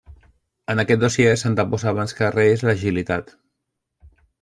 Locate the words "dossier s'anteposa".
1.03-1.93